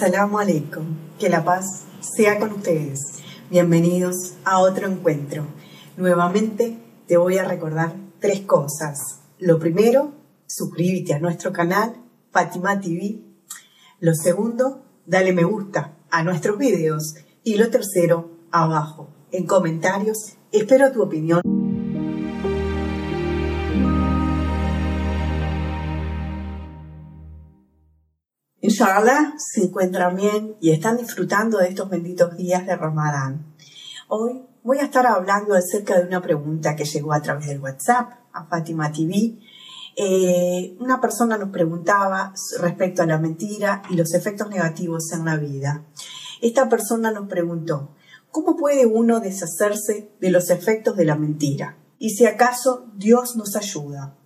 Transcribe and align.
Assalamu 0.00 0.38
alaikum. 0.38 0.96
Que 1.18 1.28
la 1.28 1.44
paz 1.44 1.84
sea 2.00 2.38
con 2.38 2.52
ustedes. 2.52 3.18
Bienvenidos 3.50 4.32
a 4.46 4.60
otro 4.60 4.88
encuentro. 4.88 5.44
Nuevamente 5.98 6.78
te 7.06 7.18
voy 7.18 7.36
a 7.36 7.44
recordar 7.44 7.92
tres 8.18 8.40
cosas. 8.40 8.96
Lo 9.38 9.58
primero, 9.58 10.14
suscríbete 10.46 11.12
a 11.12 11.18
nuestro 11.18 11.52
canal 11.52 11.96
Fatima 12.30 12.80
TV. 12.80 13.20
Lo 13.98 14.14
segundo, 14.14 14.86
dale 15.04 15.34
me 15.34 15.44
gusta 15.44 15.98
a 16.10 16.24
nuestros 16.24 16.56
videos. 16.56 17.16
Y 17.44 17.56
lo 17.56 17.68
tercero, 17.68 18.30
abajo, 18.50 19.10
en 19.32 19.44
comentarios, 19.44 20.38
espero 20.50 20.92
tu 20.92 21.02
opinión. 21.02 21.59
Inshallah 28.80 29.34
se 29.36 29.64
encuentran 29.64 30.16
bien 30.16 30.56
y 30.58 30.70
están 30.70 30.96
disfrutando 30.96 31.58
de 31.58 31.68
estos 31.68 31.90
benditos 31.90 32.34
días 32.34 32.64
de 32.64 32.74
Ramadán. 32.76 33.54
Hoy 34.08 34.46
voy 34.62 34.78
a 34.78 34.84
estar 34.84 35.06
hablando 35.06 35.54
acerca 35.54 35.98
de 35.98 36.06
una 36.06 36.22
pregunta 36.22 36.74
que 36.76 36.86
llegó 36.86 37.12
a 37.12 37.20
través 37.20 37.48
del 37.48 37.60
WhatsApp 37.60 38.10
a 38.32 38.46
Fátima 38.46 38.90
TV. 38.90 39.36
Eh, 39.96 40.78
una 40.80 40.98
persona 40.98 41.36
nos 41.36 41.50
preguntaba 41.50 42.32
respecto 42.58 43.02
a 43.02 43.06
la 43.06 43.18
mentira 43.18 43.82
y 43.90 43.96
los 43.96 44.14
efectos 44.14 44.48
negativos 44.48 45.12
en 45.12 45.26
la 45.26 45.36
vida. 45.36 45.84
Esta 46.40 46.70
persona 46.70 47.10
nos 47.10 47.28
preguntó, 47.28 47.94
¿cómo 48.30 48.56
puede 48.56 48.86
uno 48.86 49.20
deshacerse 49.20 50.10
de 50.18 50.30
los 50.30 50.48
efectos 50.48 50.96
de 50.96 51.04
la 51.04 51.16
mentira? 51.16 51.76
Y 51.98 52.14
si 52.14 52.24
acaso 52.24 52.86
Dios 52.94 53.36
nos 53.36 53.56
ayuda. 53.56 54.16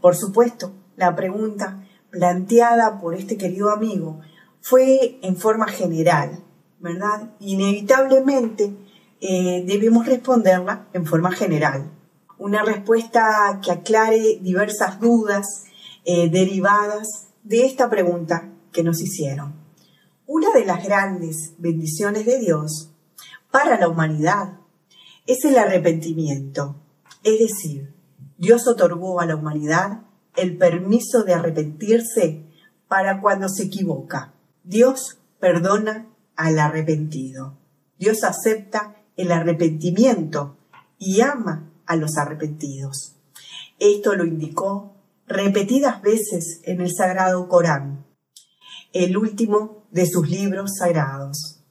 Por 0.00 0.16
supuesto, 0.16 0.72
la 0.96 1.14
pregunta 1.14 1.81
planteada 2.12 3.00
por 3.00 3.14
este 3.14 3.36
querido 3.36 3.70
amigo 3.70 4.20
fue 4.60 5.18
en 5.22 5.36
forma 5.36 5.66
general, 5.66 6.44
¿verdad? 6.78 7.30
Inevitablemente 7.40 8.76
eh, 9.20 9.64
debemos 9.66 10.06
responderla 10.06 10.86
en 10.92 11.06
forma 11.06 11.32
general. 11.32 11.90
Una 12.38 12.62
respuesta 12.62 13.60
que 13.64 13.72
aclare 13.72 14.38
diversas 14.40 15.00
dudas 15.00 15.64
eh, 16.04 16.28
derivadas 16.28 17.28
de 17.42 17.64
esta 17.66 17.88
pregunta 17.88 18.50
que 18.72 18.84
nos 18.84 19.00
hicieron. 19.00 19.54
Una 20.26 20.52
de 20.52 20.64
las 20.64 20.84
grandes 20.84 21.54
bendiciones 21.58 22.26
de 22.26 22.38
Dios 22.38 22.90
para 23.50 23.78
la 23.78 23.88
humanidad 23.88 24.58
es 25.26 25.44
el 25.44 25.56
arrepentimiento. 25.56 26.76
Es 27.24 27.38
decir, 27.38 27.94
Dios 28.38 28.66
otorgó 28.66 29.20
a 29.20 29.26
la 29.26 29.36
humanidad 29.36 30.02
el 30.36 30.56
permiso 30.56 31.24
de 31.24 31.34
arrepentirse 31.34 32.44
para 32.88 33.20
cuando 33.20 33.48
se 33.48 33.64
equivoca. 33.64 34.34
Dios 34.64 35.18
perdona 35.40 36.08
al 36.36 36.58
arrepentido. 36.58 37.58
Dios 37.98 38.24
acepta 38.24 38.96
el 39.16 39.32
arrepentimiento 39.32 40.56
y 40.98 41.20
ama 41.20 41.70
a 41.86 41.96
los 41.96 42.16
arrepentidos. 42.16 43.16
Esto 43.78 44.14
lo 44.14 44.24
indicó 44.24 44.94
repetidas 45.26 46.02
veces 46.02 46.60
en 46.64 46.80
el 46.80 46.94
Sagrado 46.94 47.48
Corán, 47.48 48.06
el 48.92 49.16
último 49.16 49.84
de 49.90 50.06
sus 50.06 50.28
libros 50.28 50.76
sagrados. 50.78 51.64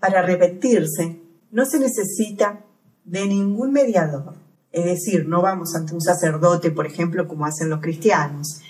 Para 0.00 0.20
arrepentirse 0.20 1.20
no 1.50 1.66
se 1.66 1.78
necesita 1.78 2.64
de 3.04 3.26
ningún 3.26 3.72
mediador. 3.72 4.34
Es 4.78 4.84
decir, 4.84 5.28
no 5.28 5.42
vamos 5.42 5.74
ante 5.74 5.92
un 5.92 6.00
sacerdote, 6.00 6.70
por 6.70 6.86
ejemplo, 6.86 7.26
como 7.26 7.46
hacen 7.46 7.68
los 7.68 7.80
cristianos. 7.80 8.60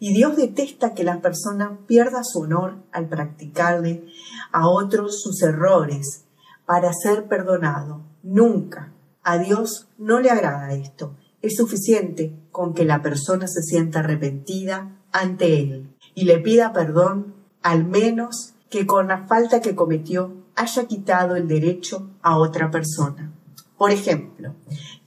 Y 0.00 0.14
Dios 0.14 0.34
detesta 0.34 0.94
que 0.94 1.04
la 1.04 1.20
persona 1.20 1.80
pierda 1.86 2.24
su 2.24 2.40
honor 2.40 2.76
al 2.90 3.06
practicarle 3.06 4.06
a 4.50 4.66
otros 4.66 5.20
sus 5.20 5.42
errores 5.42 6.24
para 6.64 6.94
ser 6.94 7.28
perdonado. 7.28 8.00
Nunca. 8.22 8.94
A 9.22 9.36
Dios 9.36 9.88
no 9.98 10.20
le 10.20 10.30
agrada 10.30 10.72
esto. 10.72 11.14
Es 11.42 11.56
suficiente 11.56 12.32
con 12.50 12.72
que 12.72 12.86
la 12.86 13.02
persona 13.02 13.46
se 13.46 13.62
sienta 13.62 13.98
arrepentida 13.98 14.96
ante 15.12 15.60
Él 15.60 15.94
y 16.14 16.24
le 16.24 16.38
pida 16.38 16.72
perdón, 16.72 17.34
al 17.62 17.84
menos 17.84 18.54
que 18.70 18.86
con 18.86 19.08
la 19.08 19.26
falta 19.26 19.60
que 19.60 19.74
cometió 19.74 20.32
haya 20.56 20.86
quitado 20.86 21.36
el 21.36 21.46
derecho 21.46 22.08
a 22.22 22.38
otra 22.38 22.70
persona. 22.70 23.32
Por 23.78 23.92
ejemplo, 23.92 24.54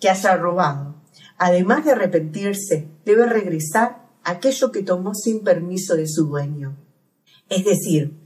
que 0.01 0.09
haya 0.09 0.35
robado. 0.35 0.95
Además 1.37 1.85
de 1.85 1.91
arrepentirse, 1.91 2.87
debe 3.05 3.25
regresar 3.27 4.09
aquello 4.23 4.71
que 4.71 4.83
tomó 4.83 5.13
sin 5.13 5.43
permiso 5.43 5.95
de 5.95 6.07
su 6.07 6.25
dueño. 6.25 6.75
Es 7.47 7.63
decir, 7.63 8.19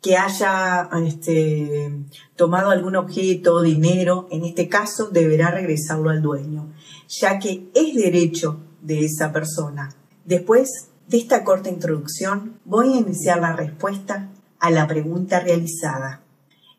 que 0.00 0.16
haya 0.16 0.88
este, 1.06 1.92
tomado 2.34 2.70
algún 2.70 2.96
objeto 2.96 3.62
dinero, 3.62 4.26
en 4.30 4.44
este 4.44 4.68
caso 4.68 5.08
deberá 5.08 5.50
regresarlo 5.50 6.10
al 6.10 6.22
dueño, 6.22 6.72
ya 7.08 7.38
que 7.38 7.70
es 7.74 7.94
derecho 7.94 8.60
de 8.80 9.04
esa 9.04 9.32
persona. 9.32 9.94
Después 10.24 10.88
de 11.06 11.18
esta 11.18 11.44
corta 11.44 11.68
introducción, 11.68 12.58
voy 12.64 12.94
a 12.94 12.96
iniciar 12.96 13.40
la 13.40 13.54
respuesta 13.54 14.30
a 14.58 14.70
la 14.70 14.86
pregunta 14.88 15.40
realizada. 15.40 16.22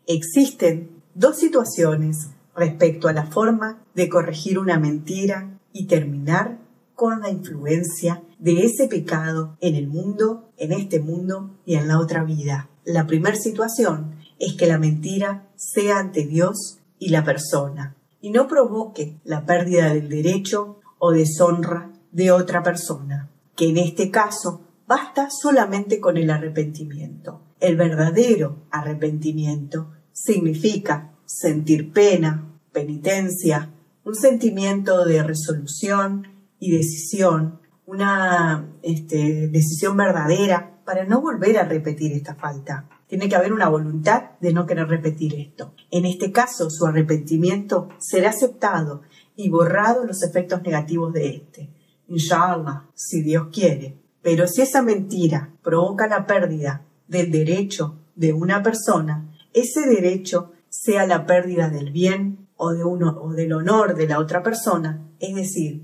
Existen 0.05 1.01
dos 1.15 1.37
situaciones 1.37 2.29
respecto 2.55 3.07
a 3.07 3.13
la 3.13 3.25
forma 3.25 3.83
de 3.95 4.09
corregir 4.09 4.59
una 4.59 4.79
mentira 4.79 5.59
y 5.71 5.87
terminar 5.87 6.59
con 6.95 7.21
la 7.21 7.29
influencia 7.29 8.23
de 8.39 8.65
ese 8.65 8.87
pecado 8.87 9.57
en 9.61 9.75
el 9.75 9.87
mundo, 9.87 10.51
en 10.57 10.71
este 10.71 10.99
mundo 10.99 11.57
y 11.65 11.75
en 11.75 11.87
la 11.87 11.99
otra 11.99 12.23
vida. 12.23 12.69
La 12.85 13.07
primera 13.07 13.35
situación 13.35 14.15
es 14.39 14.53
que 14.53 14.67
la 14.67 14.77
mentira 14.77 15.47
sea 15.55 15.99
ante 15.99 16.25
Dios 16.25 16.79
y 16.99 17.09
la 17.09 17.23
persona 17.23 17.95
y 18.21 18.29
no 18.29 18.47
provoque 18.47 19.19
la 19.23 19.45
pérdida 19.45 19.93
del 19.93 20.09
derecho 20.09 20.79
o 20.99 21.11
deshonra 21.11 21.91
de 22.11 22.31
otra 22.31 22.63
persona, 22.63 23.29
que 23.55 23.69
en 23.69 23.77
este 23.77 24.11
caso 24.11 24.61
basta 24.87 25.29
solamente 25.29 25.99
con 25.99 26.17
el 26.17 26.29
arrepentimiento. 26.29 27.41
El 27.59 27.75
verdadero 27.75 28.63
arrepentimiento 28.71 29.91
significa 30.11 31.12
sentir 31.33 31.91
pena, 31.91 32.59
penitencia, 32.71 33.71
un 34.03 34.15
sentimiento 34.15 35.03
de 35.05 35.23
resolución 35.23 36.27
y 36.59 36.71
decisión, 36.71 37.59
una 37.85 38.69
este, 38.83 39.47
decisión 39.47 39.97
verdadera 39.97 40.79
para 40.85 41.05
no 41.05 41.21
volver 41.21 41.57
a 41.57 41.63
repetir 41.63 42.11
esta 42.13 42.35
falta. 42.35 42.87
Tiene 43.07 43.29
que 43.29 43.35
haber 43.35 43.53
una 43.53 43.69
voluntad 43.69 44.31
de 44.41 44.53
no 44.53 44.65
querer 44.65 44.87
repetir 44.87 45.35
esto. 45.35 45.73
En 45.91 46.05
este 46.05 46.31
caso, 46.31 46.69
su 46.69 46.85
arrepentimiento 46.85 47.89
será 47.99 48.29
aceptado 48.29 49.01
y 49.35 49.49
borrado 49.49 50.05
los 50.05 50.23
efectos 50.23 50.61
negativos 50.63 51.13
de 51.13 51.29
este. 51.29 51.69
Inshallah, 52.07 52.89
si 52.93 53.21
Dios 53.21 53.47
quiere. 53.51 53.97
Pero 54.21 54.47
si 54.47 54.61
esa 54.61 54.81
mentira 54.81 55.53
provoca 55.63 56.07
la 56.07 56.25
pérdida 56.25 56.85
del 57.07 57.31
derecho 57.31 57.99
de 58.15 58.33
una 58.33 58.63
persona, 58.63 59.29
ese 59.53 59.81
derecho 59.87 60.52
sea 60.73 61.05
la 61.05 61.27
pérdida 61.27 61.69
del 61.69 61.91
bien 61.91 62.47
o, 62.55 62.71
de 62.71 62.83
uno, 62.83 63.15
o 63.21 63.31
del 63.33 63.53
honor 63.53 63.95
de 63.95 64.07
la 64.07 64.17
otra 64.17 64.41
persona, 64.41 65.07
es 65.19 65.35
decir, 65.35 65.83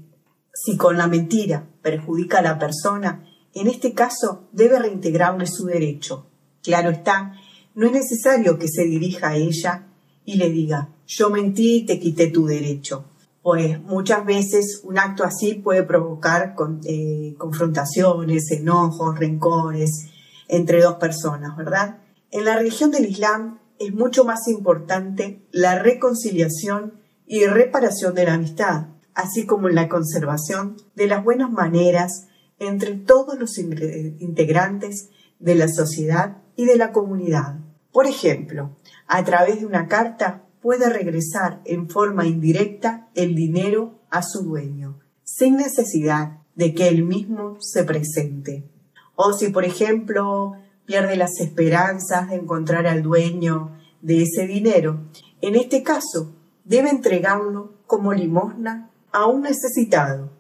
si 0.52 0.78
con 0.78 0.98
la 0.98 1.08
mentira 1.08 1.68
perjudica 1.84 2.40
a 2.40 2.42
la 2.42 2.58
persona, 2.58 3.24
en 3.54 3.68
este 3.68 3.94
caso 3.94 4.50
debe 4.52 4.80
reintegrarle 4.80 5.46
su 5.46 5.68
derecho. 5.68 6.26
Claro 6.64 6.90
está, 6.90 7.34
no 7.76 7.86
es 7.86 7.92
necesario 7.92 8.58
que 8.58 8.68
se 8.68 8.86
dirija 8.86 9.30
a 9.30 9.36
ella 9.36 9.86
y 10.26 10.38
le 10.38 10.50
diga, 10.50 10.90
yo 11.06 11.30
mentí 11.30 11.78
y 11.78 11.86
te 11.86 12.00
quité 12.00 12.28
tu 12.28 12.48
derecho. 12.48 13.06
Pues 13.44 13.80
muchas 13.84 14.26
veces 14.26 14.82
un 14.84 14.98
acto 14.98 15.24
así 15.24 15.54
puede 15.54 15.84
provocar 15.84 16.56
eh, 16.86 17.36
confrontaciones, 17.38 18.50
enojos, 18.52 19.20
rencores 19.20 20.08
entre 20.48 20.82
dos 20.82 20.96
personas, 20.96 21.56
¿verdad? 21.56 22.00
En 22.32 22.46
la 22.46 22.56
religión 22.56 22.90
del 22.90 23.06
Islam 23.06 23.60
es 23.80 23.94
mucho 23.94 24.26
más 24.26 24.48
importante 24.48 25.42
la 25.52 25.80
reconciliación 25.80 27.00
y 27.26 27.46
reparación 27.46 28.14
de 28.14 28.26
la 28.26 28.34
amistad, 28.34 28.88
así 29.14 29.46
como 29.46 29.70
la 29.70 29.88
conservación 29.88 30.78
de 30.96 31.08
las 31.08 31.24
buenas 31.24 31.52
maneras 31.52 32.28
entre 32.60 32.96
todos 32.96 33.40
los 33.40 33.58
integrantes 33.58 35.10
de 35.40 35.56
la 35.56 35.68
sociedad 35.68 36.38
y 36.56 36.66
de 36.66 36.76
la 36.76 36.92
comunidad. 36.92 37.60
Por 37.92 38.06
ejemplo, 38.06 38.78
a 39.08 39.24
través 39.24 39.62
de 39.62 39.66
una 39.66 39.88
carta 39.88 40.44
puede 40.62 40.90
regresar 40.90 41.62
en 41.66 41.90
forma 41.90 42.28
indirecta 42.28 43.10
el 43.16 43.34
dinero 43.36 44.00
a 44.10 44.22
su 44.22 44.44
dueño, 44.44 45.00
sin 45.24 45.56
necesidad 45.56 46.40
de 46.56 46.74
que 46.74 46.90
él 46.90 47.04
mismo 47.04 47.58
se 47.60 47.84
presente. 47.86 48.70
O 49.16 49.34
si, 49.34 49.50
por 49.50 49.64
ejemplo, 49.64 50.54
pierde 50.90 51.16
las 51.18 51.40
esperanzas 51.40 52.30
de 52.30 52.38
encontrar 52.38 52.88
al 52.88 53.04
dueño 53.04 53.78
de 54.02 54.24
ese 54.24 54.48
dinero. 54.48 55.02
En 55.40 55.56
este 55.56 55.84
caso, 55.84 56.34
debe 56.64 56.90
entregarlo 56.90 57.76
como 57.86 58.12
limosna 58.12 58.90
a 59.12 59.28
un 59.28 59.44
necesitado. 59.44 60.32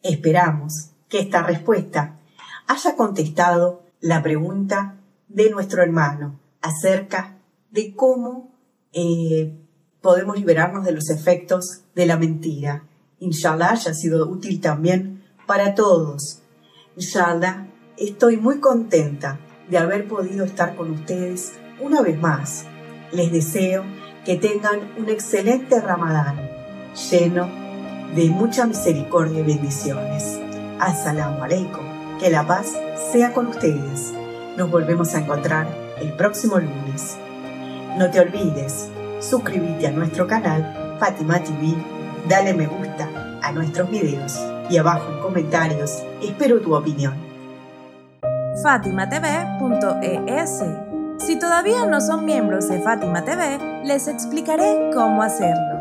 Esperamos 0.00 0.92
que 1.08 1.18
esta 1.18 1.42
respuesta 1.42 2.20
haya 2.68 2.94
contestado 2.94 3.82
la 3.98 4.22
pregunta 4.22 5.00
de 5.26 5.50
nuestro 5.50 5.82
hermano 5.82 6.38
acerca 6.60 7.36
de 7.72 7.96
cómo 7.96 8.54
eh, 8.92 9.58
podemos 10.00 10.36
liberarnos 10.36 10.84
de 10.84 10.92
los 10.92 11.10
efectos 11.10 11.82
de 11.96 12.06
la 12.06 12.16
mentira. 12.16 12.84
Inshallah 13.22 13.70
haya 13.70 13.94
sido 13.94 14.28
útil 14.28 14.60
también 14.60 15.22
para 15.46 15.76
todos. 15.76 16.40
Inshallah, 16.96 17.68
estoy 17.96 18.36
muy 18.36 18.58
contenta 18.58 19.38
de 19.70 19.78
haber 19.78 20.08
podido 20.08 20.44
estar 20.44 20.74
con 20.74 20.90
ustedes 20.90 21.52
una 21.80 22.02
vez 22.02 22.20
más. 22.20 22.64
Les 23.12 23.30
deseo 23.30 23.84
que 24.24 24.36
tengan 24.36 24.80
un 24.98 25.08
excelente 25.08 25.80
Ramadán 25.80 26.50
lleno 27.10 27.48
de 28.16 28.28
mucha 28.28 28.66
misericordia 28.66 29.38
y 29.38 29.44
bendiciones. 29.44 30.40
Assalamu 30.80 31.44
alaikum. 31.44 32.18
Que 32.18 32.28
la 32.28 32.44
paz 32.44 32.72
sea 33.12 33.32
con 33.32 33.46
ustedes. 33.46 34.12
Nos 34.56 34.68
volvemos 34.68 35.14
a 35.14 35.20
encontrar 35.20 35.68
el 36.00 36.12
próximo 36.14 36.58
lunes. 36.58 37.16
No 37.96 38.10
te 38.10 38.18
olvides, 38.18 38.88
suscríbete 39.20 39.86
a 39.86 39.92
nuestro 39.92 40.26
canal 40.26 40.96
Fátima 40.98 41.42
TV, 41.42 41.74
dale 42.28 42.54
me 42.54 42.66
gusta 42.66 43.08
a 43.42 43.52
nuestros 43.52 43.90
videos 43.90 44.38
y 44.70 44.78
abajo 44.78 45.10
en 45.10 45.20
comentarios 45.20 46.02
espero 46.22 46.60
tu 46.60 46.74
opinión. 46.74 47.14
FátimaTV.es 48.62 50.62
Si 51.18 51.38
todavía 51.38 51.86
no 51.86 52.00
son 52.00 52.24
miembros 52.24 52.68
de 52.68 52.80
Fátima 52.80 53.24
TV, 53.24 53.82
les 53.84 54.08
explicaré 54.08 54.90
cómo 54.94 55.22
hacerlo. 55.22 55.80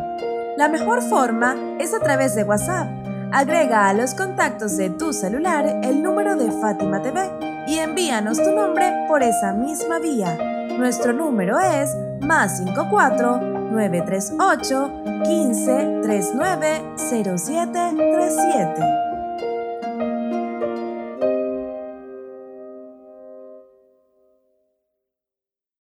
La 0.58 0.70
mejor 0.70 1.02
forma 1.02 1.56
es 1.80 1.94
a 1.94 2.00
través 2.00 2.36
de 2.36 2.44
WhatsApp. 2.44 2.88
Agrega 3.32 3.88
a 3.88 3.94
los 3.94 4.14
contactos 4.14 4.76
de 4.78 4.90
tu 4.90 5.14
celular 5.14 5.80
el 5.84 6.04
número 6.04 6.36
de 6.36 6.52
Fátima 6.52 7.02
TV 7.02 7.22
y 7.68 7.78
envíanos 7.78 8.42
tu 8.42 8.52
nombre 8.52 9.06
por 9.08 9.24
esa 9.24 9.54
misma 9.54 10.00
vía. 10.00 10.38
Nuestro 10.78 11.14
número 11.14 11.60
es 11.60 11.96
más 12.22 12.58
54 12.58 13.51
938 13.72 14.92
15 15.26 16.02
39 16.04 16.98
0737. 16.98 19.11